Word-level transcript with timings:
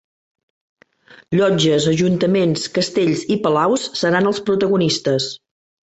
Llotges, 1.39 1.85
ajuntaments, 1.91 2.65
castells 2.79 3.21
i 3.37 3.41
palaus 3.47 3.87
seran 4.03 4.31
els 4.31 4.45
protagonistes. 4.49 5.29